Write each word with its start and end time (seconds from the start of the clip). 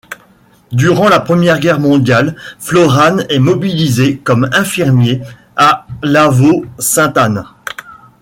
Durant 0.71 1.09
la 1.09 1.19
Première 1.19 1.59
Guerre 1.59 1.79
mondiale, 1.79 2.35
Florane 2.57 3.23
est 3.29 3.37
mobilisé 3.37 4.17
comme 4.17 4.49
infirmier 4.51 5.21
à 5.55 5.85
Lavault-Sainte-Anne. 6.01 7.45